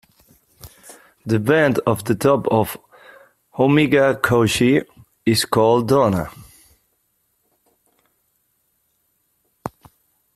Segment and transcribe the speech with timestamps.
[1.27, 2.75] The vent at the top of
[3.59, 4.83] Omega Cauchy
[5.27, 6.31] is called Donna.